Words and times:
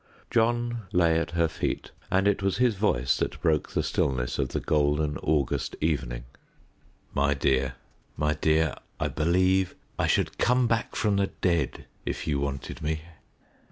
John 0.31 0.87
lay 0.91 1.19
at 1.19 1.29
her 1.37 1.47
feet, 1.47 1.91
and 2.09 2.27
it 2.27 2.41
was 2.41 2.57
his 2.57 2.73
voice 2.73 3.15
that 3.17 3.39
broke 3.39 3.69
the 3.69 3.83
stillness 3.83 4.39
of 4.39 4.47
the 4.49 4.59
golden 4.59 5.19
August 5.19 5.75
evening. 5.79 6.23
"My 7.13 7.35
dear, 7.35 7.75
my 8.17 8.33
dear, 8.33 8.73
I 8.99 9.09
believe 9.09 9.75
I 9.99 10.07
should 10.07 10.39
come 10.39 10.65
back 10.65 10.95
from 10.95 11.17
the 11.17 11.27
dead 11.27 11.85
if 12.03 12.25
you 12.25 12.39
wanted 12.39 12.81
me!" 12.81 13.01